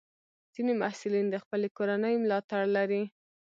[0.53, 3.03] ځینې محصلین د خپلې کورنۍ ملاتړ لري.